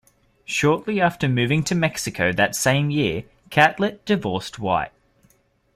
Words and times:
Shortly 0.45 0.99
after 0.99 1.29
moving 1.29 1.63
to 1.65 1.75
Mexico 1.75 2.31
that 2.33 2.55
same 2.55 2.89
year, 2.89 3.23
Catlett 3.51 4.03
divorced 4.03 4.57
White. 4.57 4.91